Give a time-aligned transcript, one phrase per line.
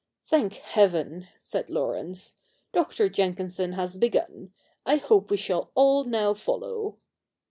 [0.31, 2.37] 'Thank Heaven,' said Laurence,'
[2.73, 3.07] Dr.
[3.07, 4.51] Jenkinson has begun.
[4.83, 6.97] I hope we shall all now follow.'